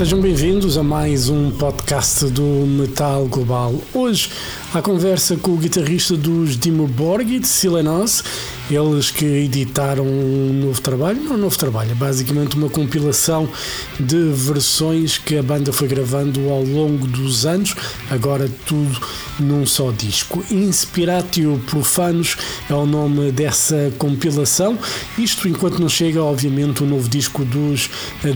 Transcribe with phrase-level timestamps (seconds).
[0.00, 3.74] Sejam bem-vindos a mais um podcast do Metal Global.
[3.92, 4.30] Hoje,
[4.72, 8.24] a conversa com o guitarrista dos Dimmu Borgir, Silenos,
[8.74, 13.48] eles que editaram um novo trabalho, não um novo trabalho, é basicamente uma compilação
[13.98, 17.74] de versões que a banda foi gravando ao longo dos anos,
[18.10, 19.00] agora tudo
[19.38, 20.44] num só disco.
[20.50, 22.36] Inspiratio Profanos
[22.68, 24.78] é o nome dessa compilação,
[25.18, 27.90] isto enquanto não chega, obviamente, o novo disco dos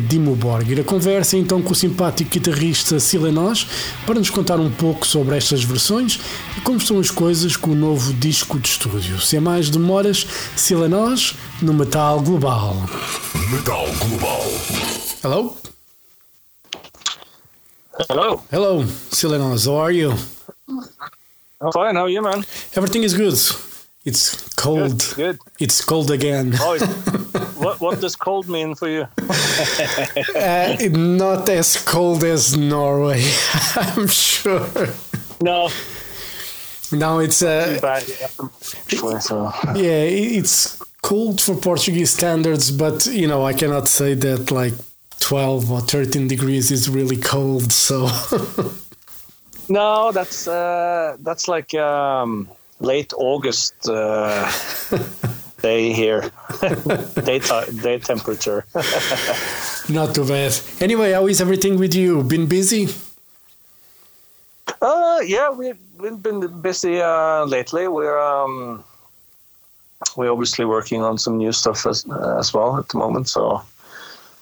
[0.09, 0.81] Dimmu Borgir.
[0.81, 3.67] A conversa então com o simpático guitarrista Silenos
[4.07, 6.19] para nos contar um pouco sobre estas versões
[6.57, 9.21] e como estão as coisas com o novo disco de estúdio.
[9.21, 10.24] Sem mais demoras,
[10.57, 12.75] Silenoz no Metal Global.
[13.51, 14.43] Metal Global.
[15.23, 15.57] Hello?
[18.09, 18.43] Hello.
[18.51, 20.13] Hello, Silenoz, how are you?
[21.61, 21.95] I'm fine.
[21.95, 22.45] How are you, man?
[22.77, 23.39] Everything is good.
[24.05, 24.99] It's cold.
[25.17, 25.39] Good.
[25.39, 25.39] good.
[25.61, 26.53] It's cold again.
[26.61, 26.79] Oh,
[27.57, 29.07] what what does cold mean for you?
[30.37, 33.23] uh, not as cold as Norway,
[33.77, 34.67] I'm sure.
[35.41, 35.71] No.
[36.95, 37.79] No, it's uh.
[39.75, 40.05] Yeah.
[40.39, 44.75] It's cold for Portuguese standards, but you know I cannot say that like
[45.21, 47.73] 12 or 13 degrees is really cold.
[47.73, 48.09] So.
[49.69, 52.49] no, that's uh, that's like um,
[52.81, 54.51] late August uh,
[55.63, 56.31] day here,
[57.25, 57.41] day
[57.83, 58.65] day temperature.
[59.89, 60.53] Not too bad.
[60.81, 62.23] Anyway, how is everything with you?
[62.23, 62.89] Been busy?
[64.85, 67.89] Uh, yeah, we've, we've been busy uh, lately.
[67.89, 68.85] We're um,
[70.15, 73.29] we're obviously working on some new stuff as uh, as well at the moment.
[73.29, 73.63] So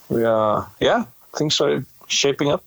[0.08, 1.04] we uh, yeah,
[1.36, 2.64] things are shaping up.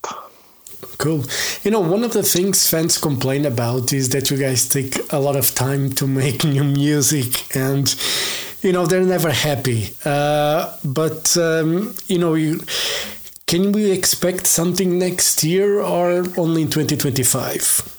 [0.96, 1.24] Cool.
[1.64, 5.18] You know, one of the things fans complain about is that you guys take a
[5.18, 7.94] lot of time to make new music and
[8.62, 12.60] you know they're never happy uh, but um, you know you
[13.46, 17.96] can we expect something next year or only in 2025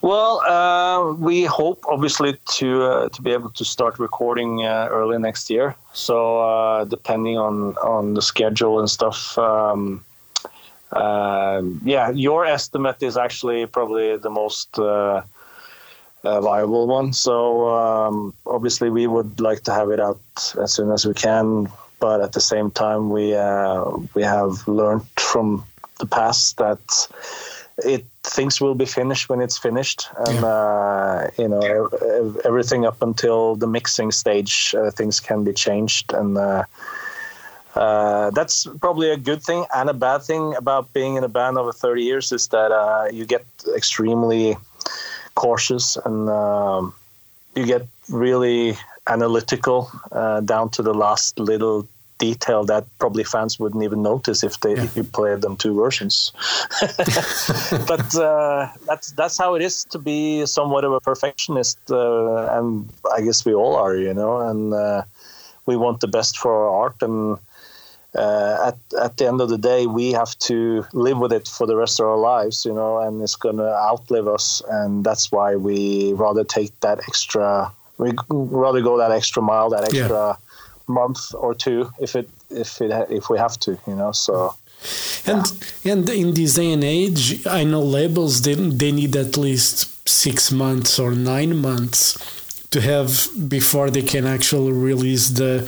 [0.00, 5.18] well, uh, we hope obviously to uh, to be able to start recording uh, early
[5.18, 5.74] next year.
[5.92, 10.04] So uh, depending on on the schedule and stuff, um,
[11.84, 15.22] yeah, your estimate is actually probably the most uh,
[16.22, 17.12] viable one.
[17.12, 20.20] So um, obviously we would like to have it out
[20.60, 21.68] as soon as we can,
[22.04, 23.82] but at the same time we uh,
[24.14, 25.64] we have learned from
[26.00, 26.84] the past that
[27.78, 28.04] it
[28.36, 30.56] things will be finished when it's finished and yeah.
[30.56, 31.66] uh, you know
[32.44, 36.64] everything up until the mixing stage uh, things can be changed and uh,
[37.74, 41.56] uh, that's probably a good thing and a bad thing about being in a band
[41.56, 44.56] over 30 years is that uh, you get extremely
[45.34, 46.92] cautious and um,
[47.56, 48.76] you get really
[49.06, 51.88] analytical uh, down to the last little
[52.18, 54.84] detail that probably fans wouldn't even notice if they yeah.
[54.84, 56.32] if you played them two versions.
[57.86, 62.88] but uh, that's that's how it is to be somewhat of a perfectionist, uh, and
[63.12, 64.40] I guess we all are, you know.
[64.40, 65.02] And uh,
[65.66, 67.38] we want the best for our art, and
[68.14, 71.66] uh, at at the end of the day, we have to live with it for
[71.66, 72.98] the rest of our lives, you know.
[72.98, 77.72] And it's going to outlive us, and that's why we rather take that extra.
[77.98, 80.08] We rather go that extra mile, that extra.
[80.08, 80.36] Yeah
[80.86, 84.54] month or two if it if it if we have to you know so
[85.26, 85.44] and
[85.82, 85.92] yeah.
[85.92, 90.52] and in this day and age i know labels they, they need at least six
[90.52, 92.34] months or nine months
[92.74, 95.62] to have before they can actually release the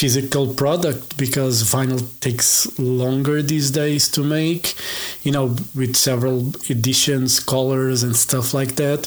[0.00, 4.74] physical product because vinyl takes longer these days to make
[5.22, 6.38] you know with several
[6.70, 9.04] editions colors and stuff like that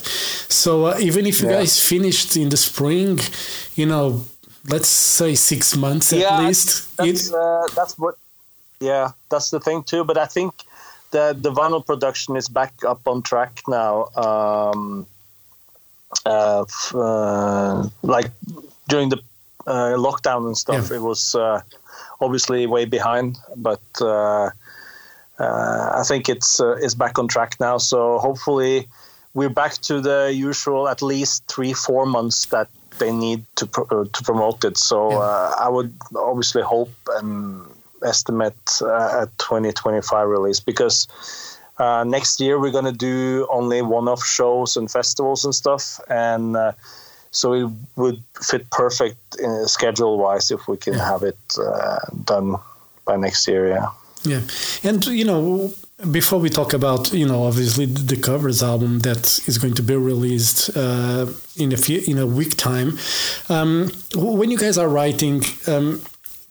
[0.48, 1.58] so uh, even if you yeah.
[1.58, 3.18] guys finished in the spring
[3.74, 4.24] you know
[4.68, 6.96] let's say six months yeah, at least.
[6.96, 8.16] That's, uh, that's what.
[8.80, 10.04] Yeah, that's the thing too.
[10.04, 10.54] But I think
[11.10, 14.06] the the vinyl production is back up on track now.
[14.16, 15.06] Um,
[16.26, 16.64] uh,
[16.94, 18.30] uh, like
[18.88, 19.18] during the
[19.66, 20.96] uh, lockdown and stuff, yeah.
[20.96, 21.60] it was uh,
[22.20, 23.82] obviously way behind, but.
[24.00, 24.50] Uh,
[25.42, 27.78] I think it's it's back on track now.
[27.78, 28.86] So hopefully,
[29.32, 32.68] we're back to the usual at least three four months that
[33.00, 34.78] they need to uh, to promote it.
[34.78, 37.66] So uh, I would obviously hope and
[38.04, 41.08] estimate uh, a 2025 release because
[41.78, 46.72] uh, next year we're gonna do only one-off shows and festivals and stuff, and uh,
[47.32, 49.36] so it would fit perfect
[49.66, 51.06] schedule-wise if we can yeah.
[51.06, 52.56] have it uh, done
[53.04, 53.68] by next year.
[53.68, 53.88] Yeah.
[54.24, 54.42] Yeah,
[54.82, 55.72] and you know,
[56.10, 59.96] before we talk about you know obviously the covers album that is going to be
[59.96, 61.26] released uh,
[61.56, 62.98] in a few in a week time,
[63.48, 66.02] um, when you guys are writing, um,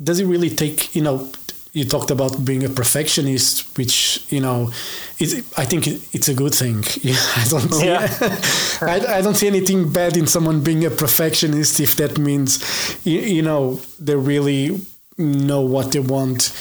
[0.02, 1.30] does it really take you know?
[1.72, 4.72] You talked about being a perfectionist, which you know,
[5.20, 6.78] is I think it's a good thing.
[7.06, 8.08] I don't see, Yeah.
[8.82, 12.60] I, I don't see anything bad in someone being a perfectionist if that means
[13.06, 14.82] you, you know they really
[15.20, 16.52] know what they want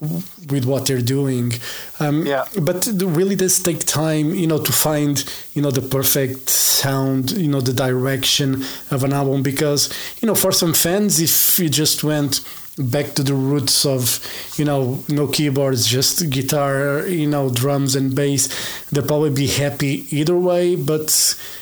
[0.00, 1.52] with what they're doing.
[1.98, 2.44] Um, Yeah.
[2.60, 5.24] But really does take time, you know, to find,
[5.54, 9.42] you know, the perfect sound, you know, the direction of an album.
[9.42, 9.88] Because,
[10.20, 12.40] you know, for some fans, if you just went
[12.78, 14.20] back to the roots of,
[14.56, 18.48] you know, no keyboards, just guitar, you know, drums and bass,
[18.92, 20.76] they'll probably be happy either way.
[20.76, 21.10] But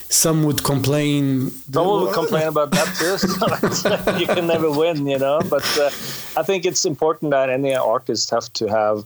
[0.09, 1.51] some would complain.
[1.73, 4.21] Someone will complain about that too.
[4.21, 5.41] you can never win, you know.
[5.49, 5.87] But uh,
[6.37, 9.05] I think it's important that any artist have to have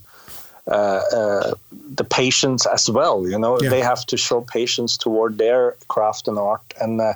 [0.66, 1.54] uh, uh,
[1.94, 3.26] the patience as well.
[3.26, 3.70] You know, Yeah.
[3.70, 7.14] they have to show patience toward their craft and art, and uh,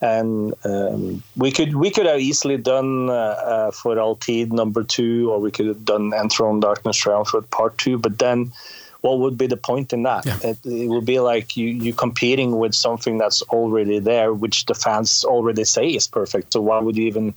[0.00, 4.84] and um, we could we could have easily done uh, uh, for All Tid number
[4.84, 8.52] two, or we could have done Enthroned Darkness Triumphant part two, but then.
[9.00, 10.26] What would be the point in that?
[10.26, 10.36] Yeah.
[10.42, 14.74] It, it would be like you you competing with something that's already there, which the
[14.74, 16.52] fans already say is perfect.
[16.52, 17.34] So why would you even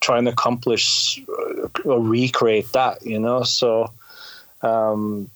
[0.00, 3.02] try and accomplish uh, or recreate that?
[3.02, 3.90] You know, so
[4.62, 5.30] um,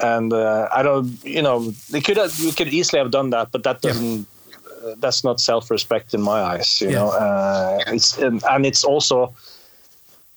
[0.00, 3.52] and uh, I don't, you know, they could have, we could easily have done that,
[3.52, 4.26] but that doesn't.
[4.84, 6.98] Uh, that's not self-respect in my eyes, you Yeah.
[6.98, 7.10] know.
[7.10, 9.32] Uh, it's and, and it's also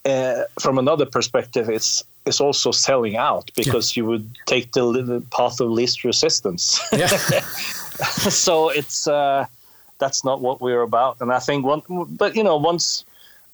[0.06, 5.60] uh, from another perspective, it's it's also selling out because you would take the, path
[5.60, 6.80] of least resistance.
[6.92, 7.07] Yeah.
[8.44, 9.45] so it's uh,
[10.00, 11.18] that's not what we're about.
[11.22, 13.06] And I think one, but you know, once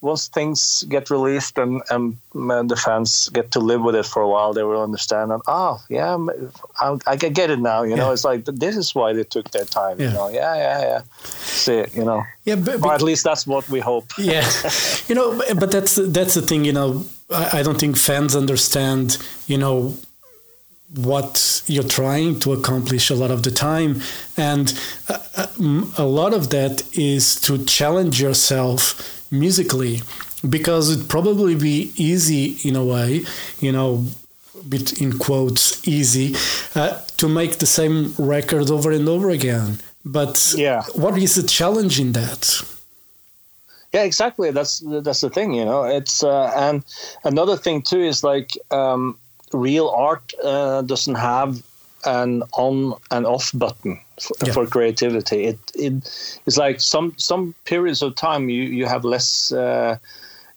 [0.02, 4.24] once things get released and, and, and the fans get to live with it for
[4.24, 5.32] a while, they will understand.
[5.32, 6.18] And oh, yeah,
[6.80, 7.84] I, I get it now.
[7.84, 8.14] You know, Yeah.
[8.14, 10.00] it's like this is why they took their time.
[10.00, 10.08] Yeah.
[10.08, 11.02] You know, yeah, yeah, yeah.
[11.24, 11.94] See it.
[11.94, 14.12] You know, yeah, but, or at least that's what we hope.
[14.18, 14.50] yeah
[15.08, 19.18] you know but- but that's that's the thing you know I, don't think fans understand
[19.48, 19.98] you know
[20.96, 24.02] what you're trying to accomplish a lot of the time.
[24.36, 25.50] And a, a,
[26.00, 30.02] a lot of that is to challenge yourself musically
[30.50, 33.22] because it'd probably be easy in a way
[33.60, 34.06] you know
[34.68, 36.36] bit in quotes easy
[36.76, 39.80] uh, to make the same record over and over again.
[40.04, 40.84] But Yeah.
[40.94, 42.64] what is the challenge in that
[43.94, 44.52] Yeah, exactly.
[44.52, 45.84] That's that's the thing, you know.
[45.84, 46.84] It's uh, and
[47.24, 49.18] another thing too is like um,
[49.52, 51.62] real art uh, doesn't have
[52.06, 54.54] an on and off button for, Yeah.
[54.54, 55.44] for creativity.
[55.46, 55.94] It it
[56.46, 59.98] it's like some some periods of time you you have less uh,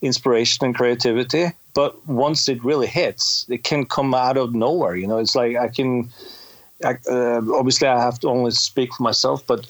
[0.00, 4.94] inspiration and creativity, but once it really hits, it can come out of nowhere.
[4.96, 6.08] You know, it's like I can.
[6.84, 9.66] I, uh, obviously, I have to only speak for myself, but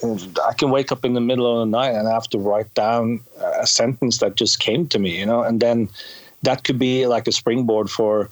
[0.47, 2.73] I can wake up in the middle of the night and I have to write
[2.75, 3.21] down
[3.61, 5.89] a sentence that just came to me, you know, and then
[6.43, 8.29] that could be like a springboard for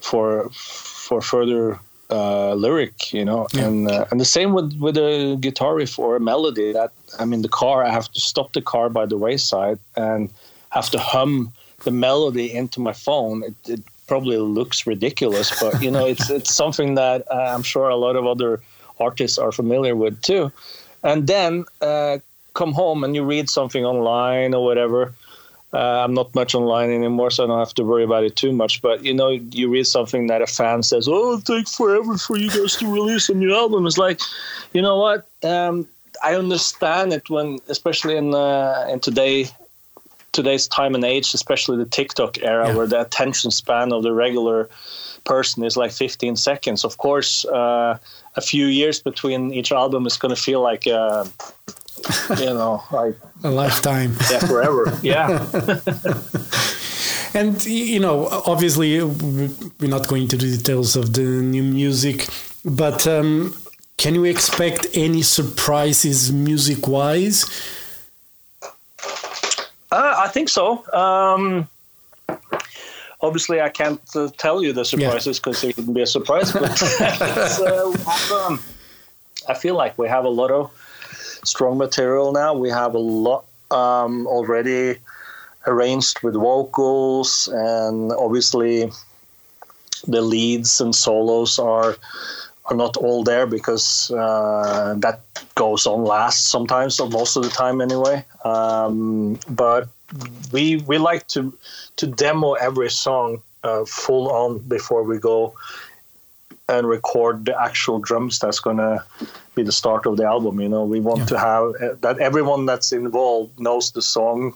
[0.00, 1.78] for for further
[2.10, 3.66] uh, lyric, you know, Yeah.
[3.66, 6.72] and uh, and the same with with a guitar riff or a melody.
[6.72, 10.28] That I'm in the car, I have to stop the car by the wayside and
[10.70, 11.52] have to hum
[11.84, 13.42] the melody into my phone.
[13.42, 13.80] It, it
[14.12, 18.14] probably looks ridiculous, but you know, it's it's something that uh, I'm sure a lot
[18.14, 18.60] of other
[19.00, 20.52] artists are familiar with too.
[21.02, 22.18] And then uh,
[22.52, 25.14] come home and you read something online or whatever.
[25.72, 28.52] Uh, I'm not much online anymore, so I don't have to worry about it too
[28.52, 28.82] much.
[28.82, 32.36] But you know, you read something that a fan says, "Oh, it takes forever for
[32.36, 34.20] you guys to release a new album." It's like,
[34.74, 35.20] you know what?
[35.42, 35.88] Um,
[36.22, 39.36] I understand it when, especially in uh, in today
[40.32, 42.76] today's time and age, especially the TikTok era, Yeah.
[42.76, 44.68] where the attention span of the regular
[45.24, 46.84] person is like 15 seconds.
[46.84, 47.98] Of course, uh,
[48.36, 51.24] a few years between each album is going to feel like, uh,
[52.38, 54.98] you know, like a lifetime yeah, forever.
[55.02, 55.46] yeah,
[57.34, 62.28] And you know, obviously, we're not going to the details of the new music,
[62.64, 63.54] but um,
[63.96, 67.46] can we expect any surprises music-wise?
[69.92, 70.84] Uh, I think so.
[70.92, 71.68] Um,
[73.20, 76.52] obviously, I can't uh, tell you the surprises because it wouldn't be a surprise.
[76.52, 78.60] But uh, have, um,
[79.48, 80.70] I feel like we have a lot of
[81.44, 82.54] strong material now.
[82.54, 84.96] We have a lot um, already
[85.66, 88.90] arranged with vocals, and obviously
[90.08, 91.96] the leads and solos are
[92.66, 95.20] are not all there because uh, that
[95.54, 98.24] goes on last sometimes, or most of the time anyway.
[98.44, 99.88] Um, but
[100.52, 101.52] we we like to
[101.96, 105.54] to demo every song uh, full on before we go
[106.68, 109.02] and record the actual drums that's going to
[109.54, 111.26] be the start of the album you know we want Yeah.
[111.26, 114.54] to have uh, that everyone that's involved knows the song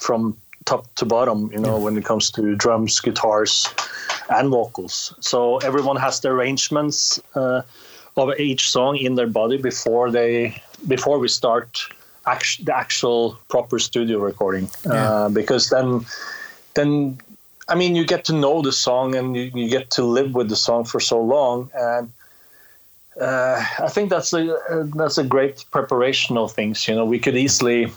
[0.00, 3.68] from top to bottom you know when it comes to drums guitars
[4.30, 5.14] and vocals.
[5.20, 7.62] So everyone has the arrangements uh,
[8.16, 11.80] of each song in their body before they before we start
[12.26, 14.70] act- the actual proper studio recording.
[14.86, 14.92] Yeah.
[14.92, 16.06] uh, because then
[16.74, 17.18] then
[17.68, 20.48] I mean you get to know the song and you, you get to live with
[20.48, 22.12] the song for so long and
[23.20, 27.04] uh, I think that's a uh, that's a great preparation of things you know.
[27.04, 27.92] We could easily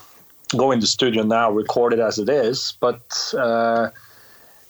[0.56, 3.02] go in the studio now record it as it is but
[3.38, 3.90] uh,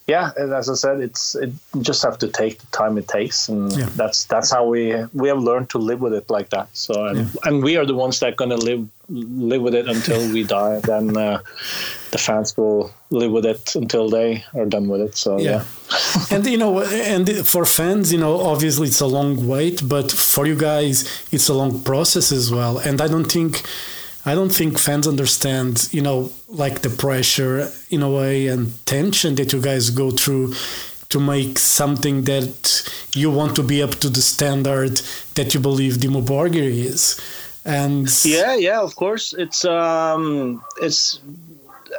[0.08, 3.50] yeah as I said it's it you just have to take the time it takes
[3.50, 3.90] and Yeah.
[3.96, 4.82] that's that's how we
[5.14, 6.68] we have learned to live with it like that.
[6.74, 10.20] So and, and we are the ones that going to live live with it until
[10.34, 11.40] we die then uh,
[12.12, 15.64] the fans will live with it until they are done with it so yeah,
[16.32, 20.46] and you know and for fans you know obviously it's a long wait but for
[20.48, 22.78] you guys it's a long process as well.
[22.80, 23.62] And i don't think
[24.28, 29.36] i don't think fans understand you know like the pressure in a way and tension
[29.36, 30.54] that you guys go through
[31.10, 32.56] to make something that
[33.16, 35.00] you want to be up to the standard
[35.36, 37.18] that you believe Dimmu Borgir is
[37.68, 39.34] and Yeah, yeah, of course.
[39.34, 41.20] It's um, it's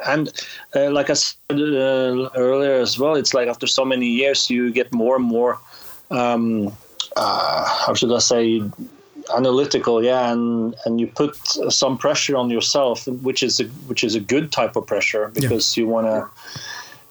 [0.05, 0.29] and
[0.75, 3.15] uh, like I said uh, earlier as well.
[3.15, 5.59] It's like after so many years, you get more and more.
[6.09, 6.73] Um,
[7.15, 8.63] uh, how should I say?
[9.35, 11.37] Analytical, yeah, and and you put
[11.69, 15.77] some pressure on yourself, which is a which is a good type of pressure because
[15.77, 16.27] you want to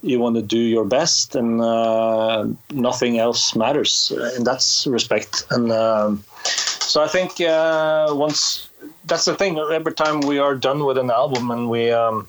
[0.03, 5.45] you want to do your best, and uh, nothing else matters in that respect.
[5.51, 8.69] And um, so I think uh, once
[9.05, 9.59] that's the thing.
[9.59, 12.29] Every time we are done with an album and we um,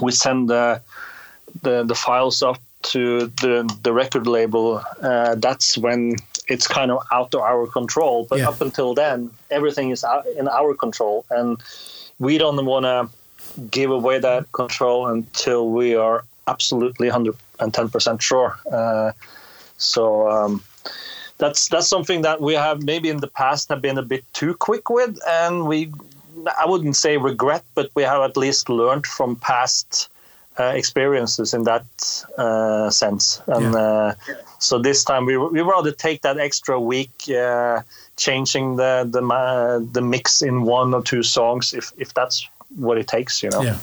[0.00, 0.80] we send the,
[1.62, 6.16] the the files up to the the record label, uh, that's when
[6.48, 8.26] it's kind of out of our control.
[8.28, 8.48] But Yeah.
[8.50, 11.58] up until then, everything is out in our control, and
[12.18, 13.08] we don't want to
[13.70, 18.58] give away that control until we are absolutely 110% sure.
[18.70, 19.12] Uh,
[19.78, 20.62] so um,
[21.38, 24.54] that's that's something that we have maybe in the past have been a bit too
[24.54, 25.92] quick with, and we
[26.62, 30.08] I wouldn't say regret, but we have at least learned from past
[30.58, 31.84] uh, experiences in that
[32.38, 33.40] uh, sense.
[33.46, 34.14] And uh,
[34.58, 37.12] so this time we we rather take that extra week.
[37.28, 37.82] Uh,
[38.16, 43.06] changing the the the mix in one or two songs if if that's what it
[43.06, 43.78] takes you know Yeah.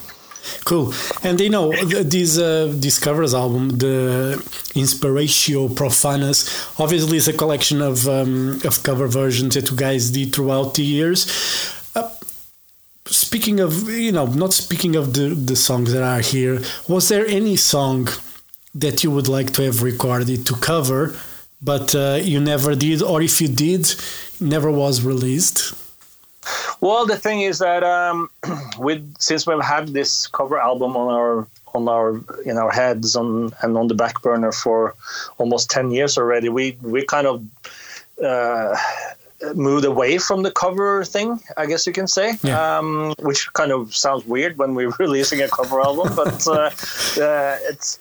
[0.66, 0.92] Cool.
[1.24, 4.42] And you know, th- this uh, this covers album, the
[4.74, 10.34] Inspiratio Profanus, obviously is a collection of um, of cover versions that you guys did
[10.34, 11.28] throughout the years.
[13.32, 16.60] Speaking of, you know, not speaking of the the songs that are here,
[16.90, 18.10] was there any song
[18.76, 21.16] that you would like to have recorded to cover,
[21.62, 23.84] but uh, you never did, or if you did,
[24.42, 25.74] never was released?
[26.82, 28.30] Well, the thing is that um,
[28.78, 33.54] with since we've had this cover album on our on our in our heads on
[33.62, 34.94] and on the back burner for
[35.38, 37.42] almost ten years already, we we kind of
[38.22, 38.76] uh,
[39.56, 42.78] moved away from the cover thing, I guess you can say, Yeah.
[42.78, 46.54] um, which kind of sounds weird when we're releasing a cover album, but uh,
[47.22, 48.00] uh, it's.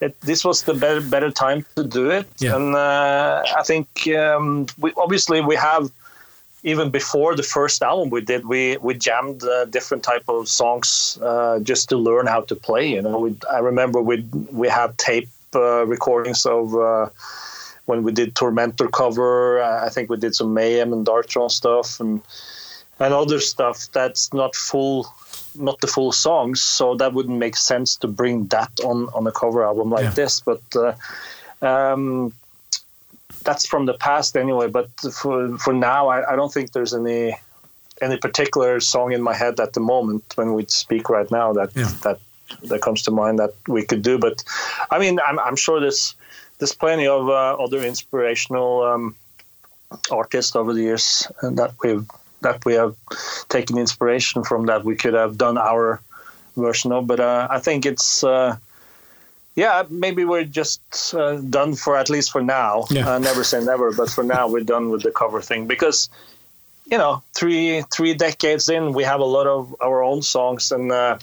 [0.00, 2.56] It, this was the better better time to do it, Yeah.
[2.56, 5.92] and uh, I think um, we obviously we have
[6.64, 11.18] even before the first album we did, we we jammed uh, different type of songs
[11.22, 12.84] uh, just to learn how to play.
[12.96, 14.16] You know, we, I remember we
[14.50, 17.06] we have tape uh, recordings of uh,
[17.86, 19.62] when we did Tormentor cover.
[19.62, 22.20] I think we did some Mayhem and Darkthrone stuff and
[22.98, 25.06] and other stuff that's not full.
[25.54, 29.32] Not the full songs, so that wouldn't make sense to bring that on on a
[29.32, 30.10] cover album like Yeah.
[30.14, 30.40] this.
[30.40, 30.94] But uh,
[31.66, 32.32] um,
[33.44, 34.68] that's from the past anyway.
[34.68, 37.36] But for for now, I, I don't think there's any
[38.00, 41.70] any particular song in my head at the moment when we speak right now that
[41.76, 41.90] Yeah.
[42.02, 42.18] that
[42.64, 44.16] that comes to mind that we could do.
[44.18, 44.42] But
[44.90, 46.14] I mean, I'm I'm sure there's
[46.62, 49.16] there's plenty of uh, other inspirational um,
[50.12, 52.06] artists over the years that we've
[52.40, 52.94] that we have
[53.48, 56.00] taken inspiration from that we could have done our
[56.56, 57.08] version of.
[57.08, 58.22] But uh, I think it's.
[58.22, 58.58] Uh,
[59.56, 60.80] yeah, maybe we're just
[61.14, 62.84] uh, done for at least for now.
[62.90, 63.10] Yeah.
[63.10, 66.08] Uh, never say never, but for now we're done with the cover thing because,
[66.86, 70.92] you know, three three decades in, we have a lot of our own songs, and
[70.92, 71.18] uh,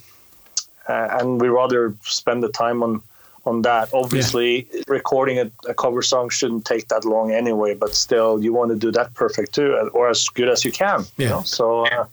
[0.89, 3.01] uh, and we rather spend the time on
[3.45, 3.89] on that.
[3.93, 8.71] Obviously, recording a, a cover song shouldn't take that long anyway, but still, you want
[8.71, 11.01] to do that perfect too, or as good as you can.
[11.17, 11.29] you Yeah.
[11.29, 11.41] know?
[11.43, 11.85] So.
[11.85, 12.05] Uh,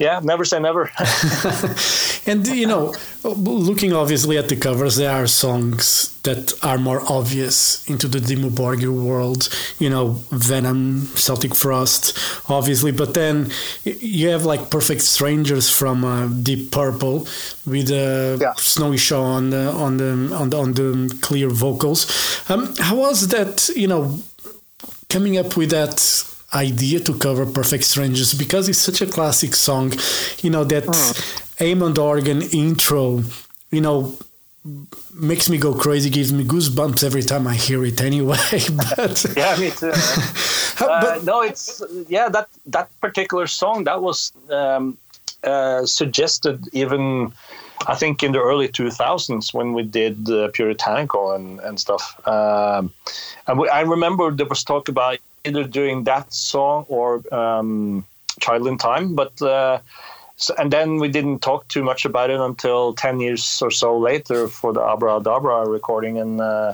[0.00, 0.90] yeah, never say never.
[2.26, 2.92] And you know,
[3.24, 8.50] looking obviously at the covers, there are songs that are more obvious into the Dimmu
[8.50, 9.48] Borgir world.
[9.78, 12.16] You know, Venom, Celtic Frost,
[12.48, 13.50] obviously, but then
[13.84, 17.26] you have like Perfect Strangers from uh, Deep Purple
[17.66, 18.52] with uh, Yeah.
[18.58, 22.06] Snowy Shaw on the on the on the, on the clear vocals.
[22.50, 23.70] Um, how was that?
[23.74, 24.20] You know,
[25.08, 25.98] coming up with that
[26.54, 29.92] idea to cover Perfect Strangers because it's such a classic song.
[30.42, 30.86] You know that
[31.58, 33.22] Hammond organ intro.
[33.70, 34.18] You know
[35.14, 38.00] makes me go crazy, gives me goosebumps every time I hear it.
[38.00, 38.36] Anyway,
[38.96, 39.92] but Yeah, me too.
[40.80, 44.96] Uh, but no, it's yeah that that particular song that was um,
[45.44, 47.30] uh, suggested even
[47.86, 52.16] I think in the early 2000s when we did uh, Puritanical and and stuff.
[52.26, 52.94] Um,
[53.46, 58.04] and we, I remember there was talk about either doing that song or um,
[58.40, 59.40] Child in Time, but.
[59.40, 59.80] Uh,
[60.36, 63.98] so, and then we didn't talk too much about it until 10 years or so
[63.98, 66.72] later for the Abrahadabra recording and uh,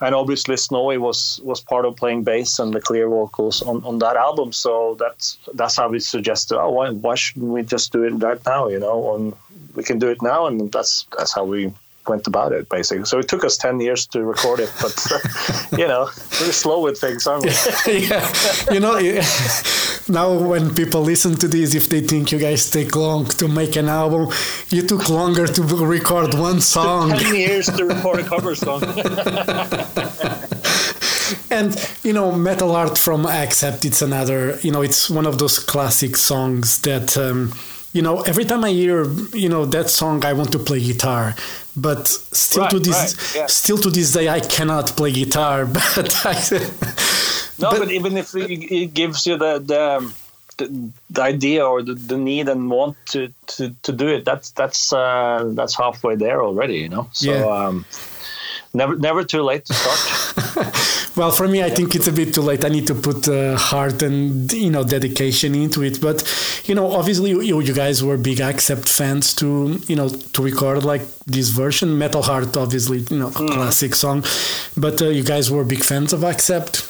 [0.00, 3.98] and obviously Snowy was was part of playing bass and the clear vocals on, on
[3.98, 4.52] that album.
[4.52, 6.58] So that's that's how we suggested.
[6.58, 8.68] Oh, why why shouldn't we just do it right now?
[8.68, 9.36] You know,
[9.74, 11.72] we can do it now, and that's that's how we
[12.08, 13.04] went about it basically.
[13.04, 14.94] So it took us ten years to record it, but
[15.78, 16.10] you know,
[16.40, 17.50] we're slow with things, aren't we?
[18.08, 18.26] yeah,
[18.70, 18.98] you know,
[20.08, 23.76] now when people listen to this, if they think you guys take long to make
[23.76, 24.30] an album,
[24.70, 27.10] you took longer to record one song.
[27.10, 28.82] ten years to record a cover song.
[31.50, 34.58] And you know, Metal Heart from Accept, it's another.
[34.62, 37.16] You know, it's one of those classic songs that.
[37.16, 37.52] Um,
[37.92, 41.34] you know, every time I hear, you know, that song, I want to play guitar,
[41.76, 43.46] but still to this, right, yeah.
[43.46, 45.64] still to this day, I cannot play guitar.
[45.96, 46.34] But I,
[47.60, 50.12] No, But- but, even if it, it gives you the the,
[50.58, 54.50] the, the idea or the, the need and want to, to, to do it, that's
[54.52, 57.08] that's uh, that's halfway there already, you know.
[57.12, 57.44] So Yeah.
[57.66, 57.84] um,
[58.74, 60.74] never never too late to start.
[61.18, 62.64] Well, for me, I think it's a bit too late.
[62.64, 66.00] I need to put uh, heart and you know dedication into it.
[66.00, 66.22] But
[66.66, 70.84] you know, obviously, you, you guys were big Accept fans to you know to record
[70.84, 71.98] like this version.
[71.98, 74.22] Metal Heart, obviously, you know, classic song.
[74.76, 76.88] But uh, you guys were big fans of Accept.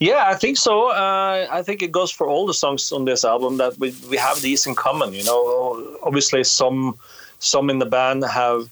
[0.00, 0.88] Yeah, I think so.
[0.88, 4.16] Uh, I think it goes for all the songs on this album that we we
[4.16, 5.12] have these in common.
[5.12, 6.98] You know, obviously some
[7.40, 8.70] some in the band have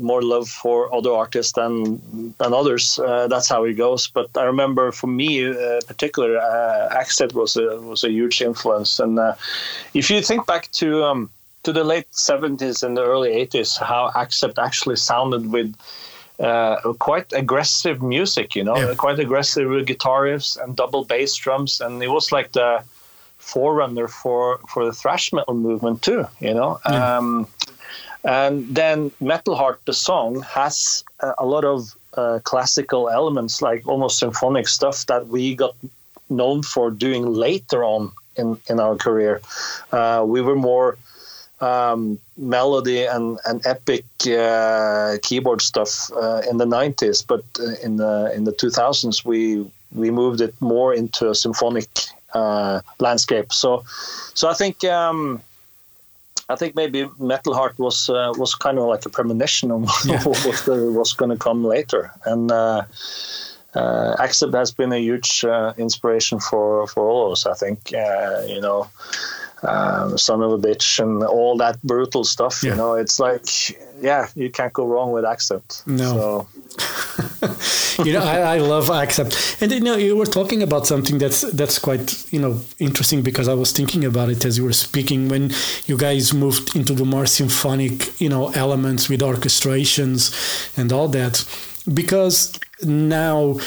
[0.00, 2.00] more love for other artists than
[2.38, 2.98] than others.
[2.98, 4.06] Uh, that's how it goes.
[4.06, 9.02] But I remember for me, uh, particular, uh, Accept was a was a huge influence.
[9.02, 9.34] And uh,
[9.94, 11.30] if you think back to um,
[11.62, 15.74] to the late seventies and the early eighties, how Accept actually sounded with
[16.38, 18.94] uh, quite aggressive music, you know, Yeah.
[18.94, 22.82] quite aggressive guitar riffs and double bass drums, and it was like the
[23.38, 26.78] forerunner for for the thrash metal movement too, you know.
[26.84, 27.46] Um,
[28.26, 33.86] and then Metal Heart, the song, has a, a lot of uh, classical elements, like
[33.86, 35.74] almost symphonic stuff that we got
[36.28, 39.40] known for doing later on in in our career.
[39.92, 40.98] Uh, we were more
[41.60, 47.96] um, melody and, and epic uh, keyboard stuff uh, in the 90s, but uh, in
[47.96, 51.88] the in the 2000s we we moved it more into a symphonic
[52.34, 53.52] uh, landscape.
[53.52, 53.84] So
[54.34, 55.42] so I think um,
[56.48, 60.22] I think maybe Metal Heart was uh, was kind of like a premonition of Yeah.
[60.22, 62.50] what was going to come later, and.
[62.50, 62.82] Uh,
[63.74, 67.44] uh, Accept has been a huge uh, inspiration for, for all of us.
[67.44, 68.88] I think uh, you know,
[69.64, 72.62] um, son of a bitch and all that brutal stuff.
[72.62, 72.70] Yeah.
[72.70, 75.86] You know, it's like yeah, you can't go wrong with Accept.
[75.86, 76.04] No.
[76.04, 76.48] So,
[78.04, 81.40] you know, I, I love Accept, and you know, you were talking about something that's
[81.52, 85.28] that's quite you know interesting because I was thinking about it as you were speaking
[85.28, 85.50] when
[85.86, 90.30] you guys moved into the more symphonic you know elements with orchestrations
[90.78, 91.44] and all that,
[91.92, 93.58] because now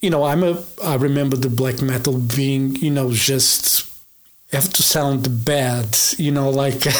[0.00, 3.86] you know I'm a I remember the black metal being you know just
[4.52, 6.84] have to sound bad you know like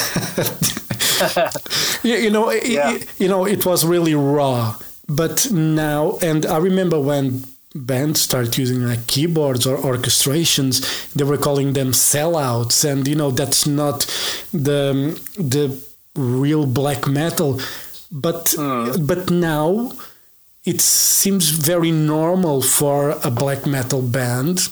[2.03, 2.95] you, you know Yeah.
[2.95, 4.75] it- you know it was really raw
[5.07, 7.43] but now and i remember when
[7.75, 10.81] bands start using like keyboards or orchestrations
[11.13, 12.83] they were calling them sellouts.
[12.89, 14.05] And you know that's not
[14.51, 15.77] the the
[16.15, 17.59] real black metal.
[18.11, 18.97] But uh.
[18.97, 19.91] but now
[20.65, 24.69] it seems very normal for a black metal band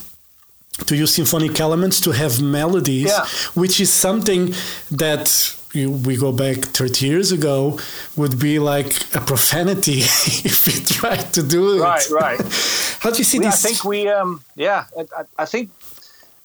[0.88, 3.26] to use symphonic elements to have melodies, Yeah.
[3.54, 4.54] which is something
[4.92, 7.78] that we go back 30 years ago
[8.16, 10.00] would be like a profanity
[10.48, 11.82] if we tried to do it.
[11.82, 12.40] right, right.
[13.02, 15.70] How do you see We- I think we, um, yeah, I, I- I think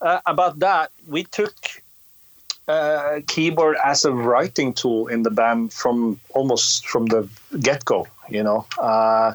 [0.01, 1.55] uh, about that we took
[2.69, 7.29] uh, keyboard as a writing tool in the band from almost from the
[7.61, 8.07] get go.
[8.29, 9.35] You know, uh,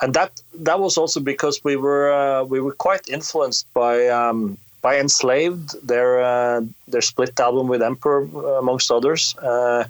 [0.00, 0.30] and that
[0.66, 4.08] that was also because we were uh, we were quite influenced by.
[4.08, 8.22] Um, by Enslaved, their uh, their split album with Emperor,
[8.58, 9.84] amongst others, uh,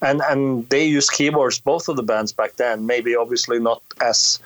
[0.00, 2.86] and and they used keyboards both of the bands back then.
[2.86, 4.38] Maybe obviously not as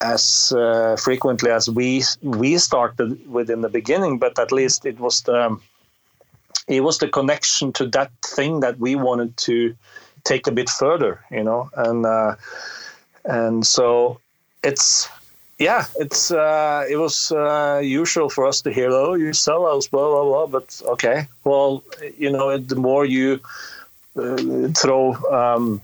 [0.00, 4.98] as uh, frequently as we we started with in the beginning, but at least it
[4.98, 5.58] was the
[6.68, 9.74] it was the connection to that thing that we wanted to
[10.24, 12.34] take a bit further, you know, and uh,
[13.24, 14.20] and so
[14.62, 15.08] it's
[15.62, 19.86] yeah, it's uh, it was uh, usual for us to hear, oh, you sell us,
[19.86, 20.46] blah blah blah.
[20.46, 21.82] But okay, well,
[22.18, 23.40] you know, the more you
[24.16, 25.80] uh, throw um,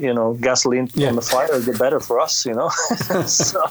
[0.00, 1.08] you know gasoline yeah.
[1.08, 2.46] on the fire, the better for us.
[2.46, 2.68] You know,
[3.26, 3.66] so,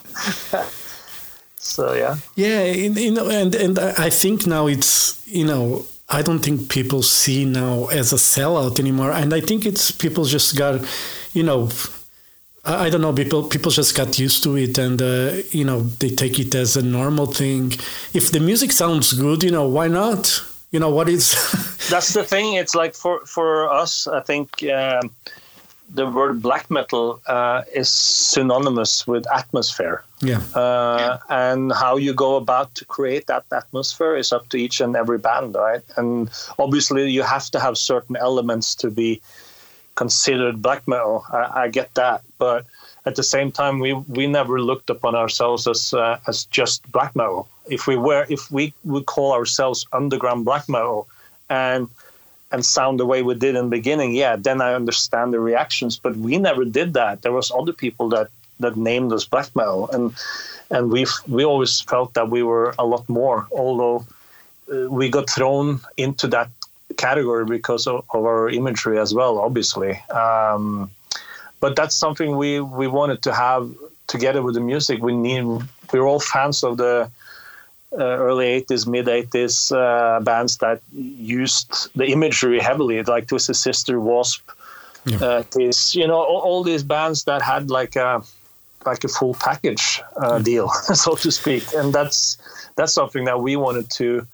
[1.56, 2.18] so yeah.
[2.36, 7.02] Yeah, you know, and and I think now it's you know I don't think people
[7.02, 10.82] see now as a sellout anymore, and I think it's people just got
[11.34, 11.70] you know.
[12.68, 13.14] I don't know.
[13.14, 16.76] People people just got used to it, and uh, you know they take it as
[16.76, 17.72] a normal thing.
[18.14, 20.42] If the music sounds good, you know why not?
[20.72, 21.32] you know what is
[21.90, 25.12] that's the thing it's like for for us i think um,
[25.94, 30.42] the word black metal uh, is synonymous with atmosphere yeah.
[30.56, 34.96] Uh, and how you go about to create that atmosphere is up to each and
[34.96, 39.22] every band right and obviously you have to have certain elements to be
[40.04, 42.66] considered black metal i, I get that but
[43.08, 47.16] at the same time, we we never looked upon ourselves as uh, as just black
[47.16, 47.48] metal.
[47.78, 51.08] If we were, if we would call ourselves underground black metal,
[51.50, 51.88] and
[52.52, 55.98] and sound the way we did in the beginning, yeah, then I understand the reactions.
[55.98, 57.22] But we never did that.
[57.22, 58.28] There was other people that
[58.60, 60.06] that named us black metal, and
[60.70, 63.48] and we we always felt that we were a lot more.
[63.52, 64.06] Although
[64.72, 66.50] uh, we got thrown into that
[66.98, 69.94] category because of, of our imagery as well, obviously.
[70.10, 70.92] Um,
[71.60, 73.74] but that's something we we wanted to have
[74.08, 75.02] together with the music.
[75.02, 75.46] We need
[75.92, 77.10] we're all fans of the
[77.94, 84.00] uh, early 80s, mid 80s uh, bands that used the imagery heavily, like Twisted Sister,
[84.00, 84.50] Wasp.
[85.06, 85.24] Yeah.
[85.24, 88.22] Uh, this, you know, all, all, these bands that had like a
[88.86, 90.68] like a full package uh, deal,
[91.04, 92.38] so to speak, and that's
[92.76, 94.28] that's something that we wanted to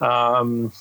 [0.00, 0.72] um,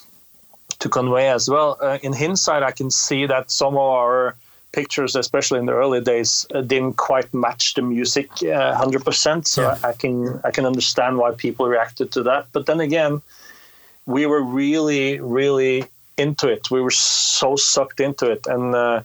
[0.79, 1.77] to convey as well.
[1.81, 4.35] Uh, in hindsight, I can see that some of our
[4.73, 9.47] pictures, especially in the early days, uh, didn't quite match the music uh, hundred percent.
[9.47, 9.77] So yeah.
[9.83, 12.47] I, I, can I can understand why people reacted to that.
[12.51, 13.21] But then again,
[14.05, 15.85] we were really really
[16.17, 16.69] into it.
[16.71, 19.01] We were so sucked into it, and uh,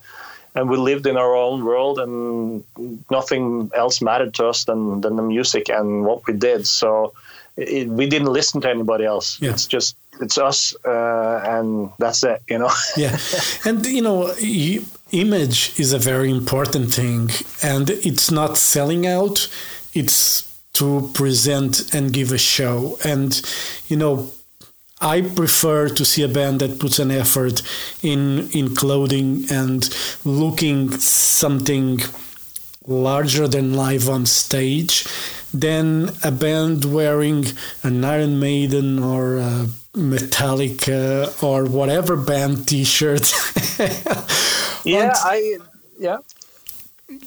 [0.55, 2.65] and we lived in our own world, and
[3.11, 6.67] nothing else mattered to us than than the music and what we did.
[6.67, 7.15] So.
[7.55, 9.39] It, we didn't listen to anybody else.
[9.39, 9.51] Yeah.
[9.51, 12.43] It's just it's us, uh, and that's it.
[12.49, 12.71] You know.
[12.97, 13.19] yeah,
[13.65, 17.31] and you know, you, image is a very important thing,
[17.63, 19.49] and it's not selling out.
[19.95, 23.41] It's to present and give a show, and
[23.89, 24.31] you know.
[25.05, 27.61] I prefer to see a band that puts an effort
[28.05, 29.83] in in clothing and
[30.25, 31.99] looking something
[32.87, 35.05] larger than live on stage
[35.53, 37.47] than a band wearing
[37.83, 43.31] an Iron Maiden or a Metallica or whatever band T-shirt.
[44.85, 45.59] yeah, I
[45.99, 46.19] yeah.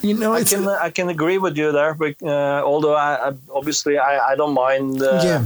[0.01, 3.33] You know, I can I can agree with you there, but uh, although I, I,
[3.53, 5.45] obviously I, I don't mind uh, yeah.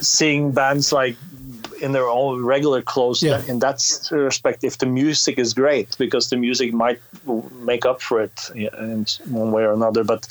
[0.00, 1.16] seeing bands like
[1.80, 3.42] in their own regular clothes yeah.
[3.46, 7.00] in that respect if the music is great because the music might
[7.60, 10.26] make up for it in one way or another but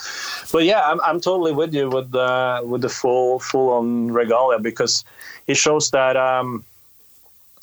[0.52, 4.60] but yeah i'm, I'm totally with you with the with the full full on regalia
[4.60, 5.04] because
[5.48, 6.66] it shows that um,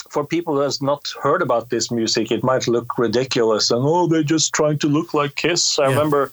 [0.08, 4.06] for people who has not heard about this music it might look ridiculous and oh
[4.06, 5.88] they're just trying to look like kiss i yeah.
[5.90, 6.32] remember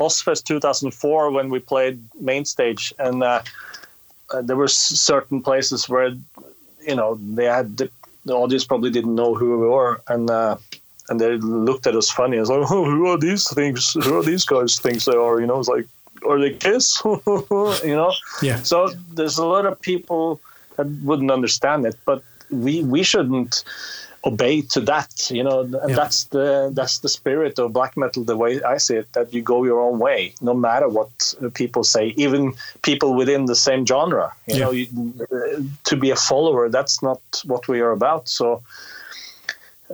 [0.00, 3.42] Ozzfest 2004 when we played main stage and uh,
[4.30, 6.14] uh, there were certain places where
[6.88, 7.90] you know they had the,
[8.24, 10.56] the audience probably didn't know who we were and uh,
[11.08, 13.92] and they looked at us funny as like oh who are these things?
[13.92, 15.40] Who are these guys things they are?
[15.40, 15.86] You know it's like
[16.26, 18.12] are they kiss you know?
[18.42, 18.56] Yeah.
[18.62, 20.40] So there's a lot of people
[20.76, 23.64] that wouldn't understand it but we we shouldn't
[24.28, 25.94] obey to that you know yeah.
[26.00, 29.40] that's the that's the spirit of black metal the way i see it that you
[29.52, 31.10] go your own way no matter what
[31.54, 32.42] people say even
[32.82, 34.62] people within the same genre you yeah.
[34.62, 34.86] know you,
[35.90, 38.46] to be a follower that's not what we are about so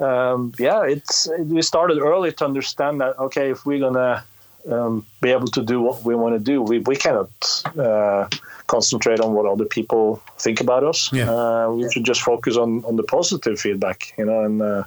[0.08, 1.16] um, yeah it's
[1.54, 4.24] we started early to understand that okay if we're gonna
[4.70, 6.62] um, be able to do what we want to do.
[6.62, 7.30] We we cannot
[7.78, 8.28] uh,
[8.66, 11.12] concentrate on what other people think about us.
[11.12, 11.30] Yeah.
[11.30, 14.62] Uh, we should just focus on on the positive feedback, you know, and.
[14.62, 14.84] Uh,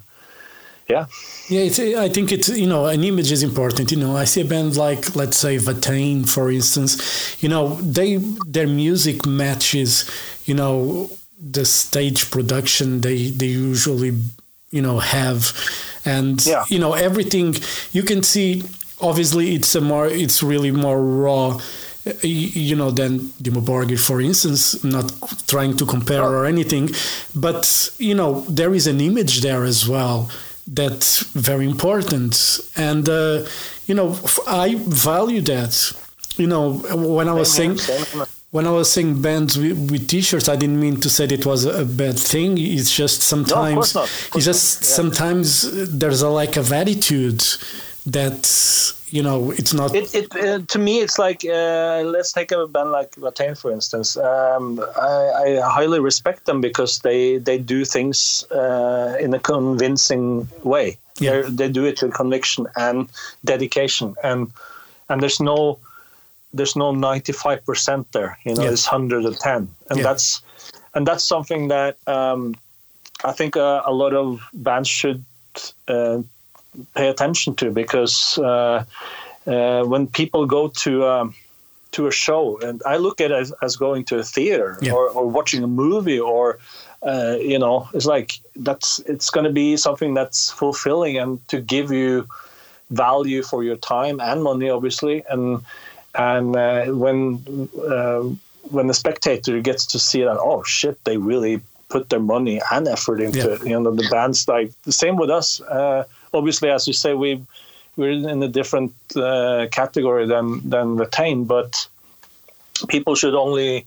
[0.90, 1.08] yeah,
[1.50, 3.92] Yeah, it's, I think it's you know an image is important.
[3.92, 6.98] You know, I see a band like let's say Watain, for instance.
[7.44, 8.16] You know, they
[8.48, 10.06] their music matches
[10.46, 14.14] you know the stage production they they usually
[14.72, 15.52] you know have,
[16.06, 16.64] and Yeah.
[16.70, 17.56] you know everything
[17.92, 18.64] you can see.
[19.02, 21.58] Obviously, it's a more it's really more raw.
[22.08, 24.82] uh, You know, than Dimmu Borgir, for instance.
[24.84, 25.12] Not
[25.48, 26.90] trying to compare or anything,
[27.36, 30.30] but you know there is an image there as well
[30.80, 33.46] that's very important and uh,
[33.88, 34.08] you know
[34.48, 34.76] i
[35.10, 35.74] value that
[36.36, 36.64] you know
[37.18, 38.26] when i was saying Same here, same.
[38.52, 41.64] when i was saying bands with, with t-shirts i didn't mean to say it was
[41.64, 44.04] a bad thing it's just sometimes course not.
[44.10, 44.88] Of course it's just not.
[44.90, 44.96] Yeah.
[45.00, 45.48] sometimes
[46.00, 47.42] there's a lack of attitude
[48.12, 52.52] that you know it's not It, it uh, to me, it's like uh, let's take
[52.52, 54.18] a band like Watain for instance.
[54.18, 60.48] Um, I, I highly respect them because they they do things uh, in a convincing
[60.64, 60.98] way.
[61.20, 61.32] Yeah.
[61.32, 63.10] They're- They do it with conviction and
[63.44, 64.52] dedication, and
[65.10, 65.80] and there's no
[66.54, 68.38] there's no 95 percent there.
[68.46, 68.72] You know, Yeah.
[68.74, 70.04] it's 110, and Yeah.
[70.04, 70.42] that's
[70.94, 72.56] and that's something that um,
[73.24, 75.24] I think uh, a lot of bands should
[75.88, 76.22] uh,
[76.96, 78.84] pay attention to because uh,
[79.46, 81.34] uh, when people go to um,
[81.92, 84.94] to a show, and I look at it as, as going to a theater Yeah.
[84.94, 86.60] or, or watching a movie, or
[87.02, 91.62] uh, you know, it's like that's it's going to be something that's fulfilling and to
[91.62, 92.28] give you
[92.90, 95.62] value for your time and money, obviously, and
[96.16, 98.22] and uh, when uh,
[98.70, 102.88] when the spectator gets to see that, oh shit, they really put their money and
[102.88, 103.54] effort into Yeah.
[103.56, 103.66] it.
[103.66, 105.62] You know, the bands like the same with us.
[105.62, 107.42] Uh, obviously, as you say, we
[107.96, 111.88] we're in a different uh, category than than Watain, but
[112.88, 113.86] people should only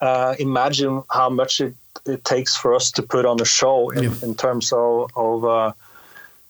[0.00, 1.74] uh, imagine how much it,
[2.06, 4.14] it takes for us to put on a show in, Yeah.
[4.22, 5.72] in terms of of, uh,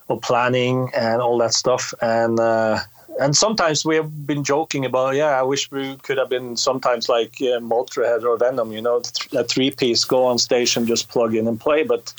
[0.09, 2.38] of planning and all that stuff and.
[2.38, 2.81] Uh,
[3.21, 7.09] and sometimes we have been joking about, yeah, I wish we could have been sometimes
[7.09, 11.09] like uh, Motorhead or Venom, you know, a three piece, go on stage and just
[11.11, 11.83] plug in and play.
[11.83, 12.14] But,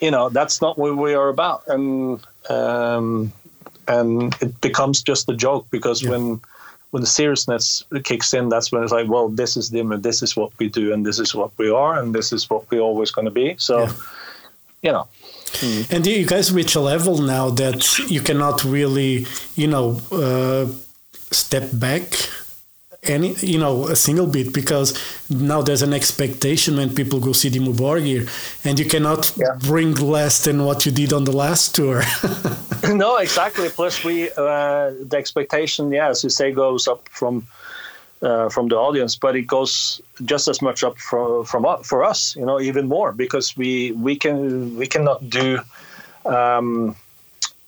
[0.00, 1.62] you know, that's not what we are about.
[1.68, 3.32] And, um,
[3.86, 6.10] and it becomes just a joke because Yeah.
[6.10, 6.40] when,
[6.90, 10.22] when the seriousness kicks in, that's when it's like, well, this is them and this
[10.22, 12.80] is what we do and this is what we are and this is what we're
[12.80, 13.54] always going to be.
[13.58, 13.92] So, Yeah.
[14.82, 15.08] you know,
[15.90, 20.66] And you guys reach a level now that you cannot really, you know, uh,
[21.30, 22.04] step back
[23.08, 24.94] any, you know, a single bit because
[25.30, 28.28] now there's an expectation when people go see Dimmu Borgir,
[28.64, 29.56] and you cannot Yeah.
[29.66, 32.02] bring less than what you did on the last tour.
[32.94, 33.68] no, exactly.
[33.68, 37.46] Plus, we uh, the expectation, yeah, as you say, goes up from
[38.22, 42.36] uh, from the audience, but it goes just as much up for from for us,
[42.36, 45.58] you know, even more because we we can we cannot do
[46.24, 46.94] um,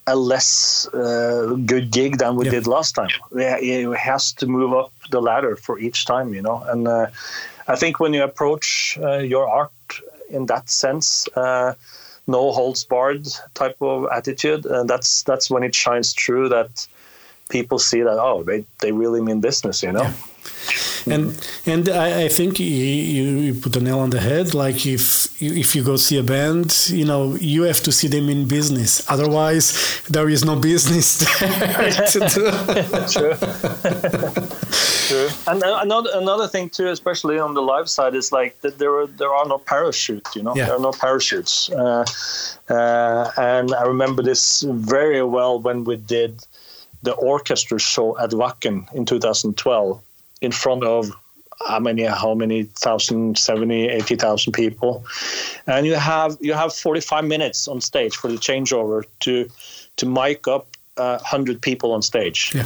[0.07, 2.51] a less uh, good gig than we Yeah.
[2.51, 3.09] did last time.
[3.35, 7.07] Yeah, it has to move up the ladder for each time, you know, and uh,
[7.67, 9.71] I think when you approach uh, your art
[10.29, 11.27] in that sense.
[11.35, 11.73] Uh,
[12.27, 16.87] no holds barred type of attitude, and that's that's when it shines through that
[17.49, 20.07] people see that oh they, they really mean business, you know.
[21.07, 21.23] And
[21.65, 24.53] and I, I think you, you put the nail on the head.
[24.53, 28.07] Like if you, if you go see a band, you know you have to see
[28.07, 29.01] them in business.
[29.09, 32.51] Otherwise, there is no business there to do.
[33.13, 33.33] True.
[35.07, 35.29] True.
[35.47, 38.93] And uh, another another thing too, especially on the live side, is like that there
[38.99, 40.35] are there are no parachutes.
[40.35, 40.65] You know, Yeah.
[40.67, 41.69] there are no parachutes.
[41.71, 42.05] Uh,
[42.69, 46.45] uh, and I remember this very well when we did
[47.03, 49.99] the orchestra show at Wacken in 2012
[50.41, 51.11] in front of
[51.67, 55.05] how many how many thousand 70 80,000 people.
[55.67, 59.49] And you have you have 45 minutes on stage for the changeover to
[59.97, 62.53] to mic up uh, 100 people on stage.
[62.53, 62.65] Yeah.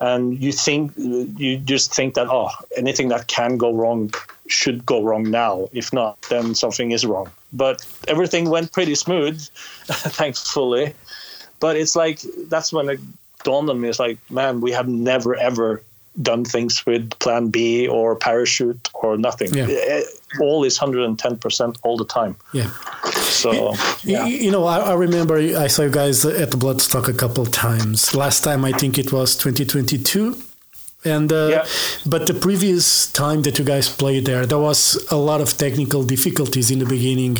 [0.00, 4.12] and you think you just think that oh anything that can go wrong
[4.48, 5.68] should go wrong now.
[5.72, 7.30] If not then something is wrong.
[7.52, 9.40] But everything went pretty smooth
[10.18, 10.94] thankfully.
[11.60, 13.00] But it's like that's when it
[13.44, 13.88] dawned on me.
[13.88, 15.82] It's like man we have never ever
[16.20, 19.66] done things with plan b or parachute or nothing Yeah.
[19.70, 20.02] Eh,
[20.40, 22.70] all is 110% all the time Yeah.
[23.12, 27.12] so yeah You know, I, I remember I saw you guys at the Bloodstock a
[27.14, 28.14] couple times.
[28.14, 30.36] Last time I think it was 2022.
[31.04, 31.64] And uh, Yeah.
[32.06, 36.02] but the previous time that you guys played there, there was a lot of technical
[36.04, 37.38] difficulties in the beginning.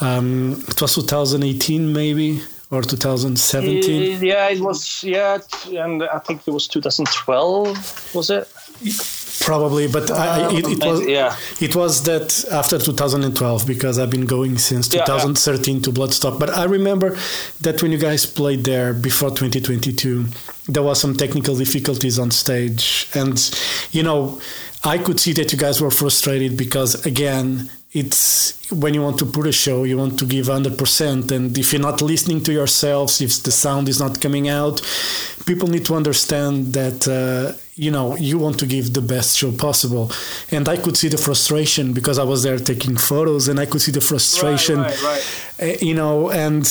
[0.00, 2.40] Um, it was 2018 maybe
[2.74, 4.22] or 2017?
[4.22, 5.02] Yeah, it was.
[5.04, 5.38] Yeah,
[5.70, 8.14] and I think it was 2012.
[8.14, 8.48] Was it?
[9.40, 11.36] Probably, but I, it, it was yeah.
[11.60, 15.04] it was that after 2012 because I've been going since Yeah, yeah.
[15.04, 16.38] 2013 to Bloodstock.
[16.38, 17.16] But I remember
[17.60, 20.26] that when you guys played there before 2022,
[20.68, 23.38] there was some technical difficulties on stage, and
[23.92, 24.40] you know,
[24.82, 27.70] I could see that you guys were frustrated because again.
[27.94, 31.30] It's when you want to put a show, you want to give 100%.
[31.30, 34.80] And if you're not listening to yourselves, if the sound is not coming out,
[35.46, 39.50] people need to understand that uh, you know you want to give the best show
[39.50, 40.10] possible
[40.52, 43.80] and i could see the frustration because i was there taking photos and i could
[43.80, 45.74] see the frustration Right, right, right.
[45.74, 46.64] uh, you know and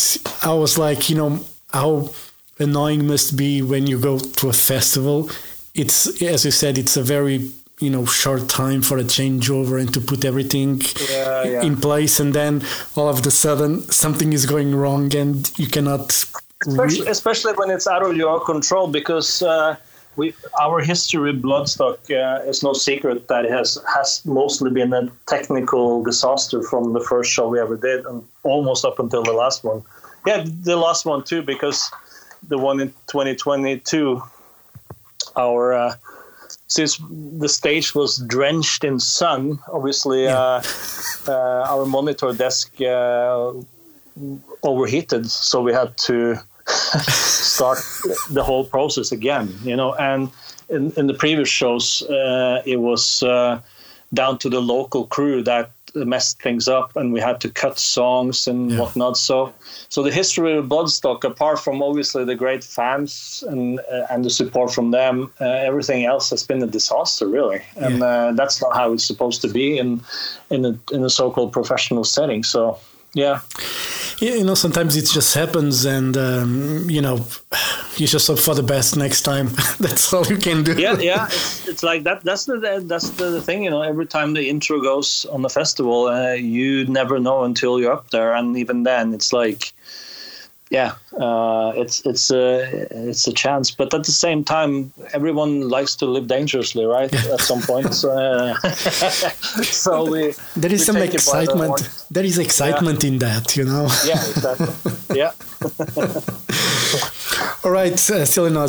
[0.44, 1.40] i was like you know
[1.74, 2.10] how
[2.58, 5.30] annoying must be when you go to a festival
[5.76, 9.94] it's as you said it's a very you know short time for a changeover and
[9.94, 11.64] to put everything Yeah, yeah.
[11.64, 12.62] in place and then
[12.96, 16.24] all of a sudden something is going wrong and you cannot
[16.68, 19.76] especially, especially when it's out of your control because uh,
[20.16, 24.94] we our history with bloodstock uh, is no secret that it has has mostly been
[24.94, 29.34] a technical disaster from the first show we ever did and almost up until the
[29.34, 29.82] last one
[30.28, 31.90] yeah the last one too because
[32.48, 34.22] the one in 2022
[35.36, 35.96] our uh,
[36.76, 37.00] since
[37.40, 40.62] the stage was drenched in sun obviously uh,
[41.28, 43.54] uh, our monitor desk uh,
[44.64, 46.36] overheated, so we had to
[46.68, 47.80] start
[48.30, 49.54] the whole process again.
[49.64, 50.30] You know, and
[50.70, 53.62] in, in the previous shows, uh, it was uh,
[54.14, 58.48] down to the local crew that messed things up, and we had to cut songs
[58.48, 58.80] and Yeah.
[58.80, 59.18] whatnot.
[59.18, 59.54] So,
[59.90, 64.30] so the history of Bloodstock, apart from obviously the great fans and uh, and the
[64.30, 67.62] support from them, uh, everything else has been a disaster, really.
[67.76, 70.02] And uh, that's not how it's supposed to be in
[70.50, 72.44] in a in a so-called professional setting.
[72.44, 72.78] So,
[73.14, 73.42] yeah.
[74.20, 77.26] You know, sometimes it just happens, and um, you know,
[77.98, 79.48] you just hope for the best next time.
[79.80, 80.80] That's all you can do.
[80.80, 81.26] yeah, yeah.
[81.26, 82.24] It's, it's like that.
[82.24, 83.64] That's the that's the thing.
[83.66, 87.80] You know, every time the intro goes on the festival, uh, you never know until
[87.80, 89.74] you're up there, and even then, it's like,
[90.74, 92.64] yeah, uh, it's it's a
[93.10, 93.70] it's a chance.
[93.70, 97.14] But at the same time, everyone likes to live dangerously, right?
[97.14, 98.56] At some point, so, uh,
[99.84, 102.06] so we There is we some by the excitement.
[102.10, 103.88] There is excitement in that, you know.
[104.04, 104.68] Yeah, exactly.
[105.16, 105.34] yeah.
[107.64, 108.26] All right, uh,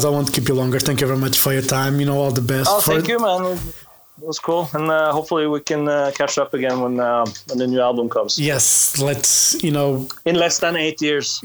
[0.06, 0.78] I won't keep you longer.
[0.78, 2.00] Thank you very much for your time.
[2.00, 2.70] You know, all the best.
[2.70, 3.58] Oh, for thank you, man.
[4.24, 7.58] It was cool, and uh, hopefully we can uh, catch up again when uh, when
[7.58, 8.38] the new album comes.
[8.38, 9.62] Yes, let's.
[9.62, 11.40] You know, In less than eight years.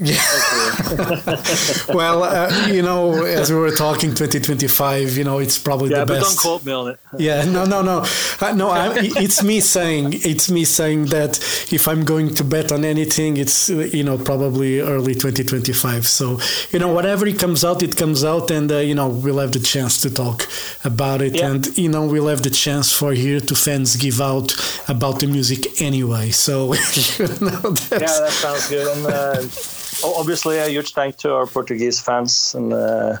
[1.92, 5.14] well, uh, you know, as we were talking, 2025.
[5.18, 6.28] You know, it's probably Yeah, the but best.
[6.30, 6.98] don't quote me on it.
[7.18, 8.02] Yeah, no, no, no,
[8.40, 8.70] uh, no.
[8.70, 8.94] I,
[9.26, 11.36] it's me saying, it's me saying that
[11.70, 16.08] if I'm going to bet on anything, it's uh, you know probably early 2025.
[16.08, 16.40] So
[16.70, 19.52] you know whatever it comes out, it comes out, and uh, you know we'll have
[19.52, 20.48] the chance to talk
[20.82, 21.50] about it, Yeah.
[21.50, 24.52] and you know we'll have the chance for here to fans give out
[24.88, 26.30] about the music anyway.
[26.30, 26.72] So
[27.18, 28.86] you know Yeah, that sounds good.
[28.96, 29.42] And uh,
[30.20, 33.16] obviously, a huge thank to our Portuguese fans, and uh,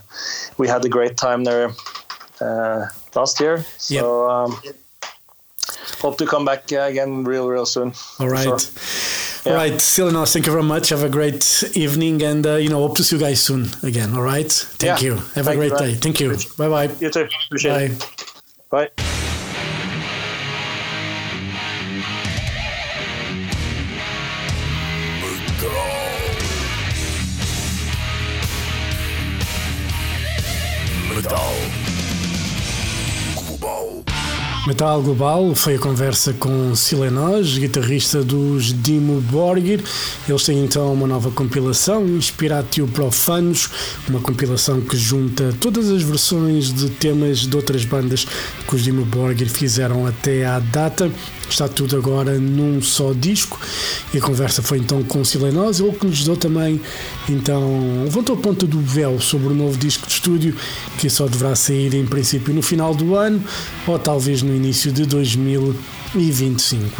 [0.58, 1.70] we had a great time there
[2.40, 3.64] uh, last year.
[3.78, 4.56] So um,
[6.00, 7.92] hope to come back uh, again real, real soon.
[8.18, 8.44] all right.
[8.44, 8.58] Sure.
[9.46, 9.54] All Yeah.
[9.54, 10.90] right, Silenoz, thank you very much.
[10.90, 14.14] Have a great evening, and uh, you know, hope to see you guys soon again.
[14.14, 15.06] All right, thank Yeah.
[15.06, 15.14] you.
[15.14, 15.82] Have a Thank you, great man.
[15.82, 15.94] day.
[15.94, 16.36] Thank you.
[16.58, 16.88] Bye bye.
[17.00, 17.26] You too.
[17.46, 17.94] Appreciate Bye.
[18.80, 18.90] it.
[18.98, 19.19] Bye.
[34.70, 39.82] Metal Global foi a conversa com Silenos, guitarrista dos Dimo Borgir.
[40.28, 43.68] Eles têm então uma nova compilação, Inspiratio Profanos,
[44.08, 49.04] uma compilação que junta todas as versões de temas de outras bandas que os Dimo
[49.04, 51.10] Borgir fizeram até à data.
[51.50, 53.60] Está tudo agora num só disco
[54.14, 56.80] e a conversa foi então com Silenos, ele que nos deu também
[57.28, 60.56] então levantou a ponta do véu sobre o novo disco de estúdio
[60.96, 63.42] que só deverá sair em princípio no final do ano
[63.86, 65.99] ou talvez no início de 2025.
[66.14, 66.30] E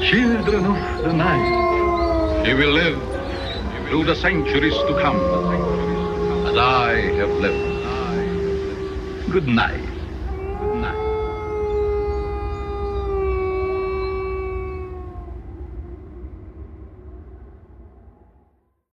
[0.00, 2.98] Children of the night, he will live
[3.88, 5.20] through the centuries to come,
[6.48, 7.70] as I have lived.
[9.30, 9.89] Good night.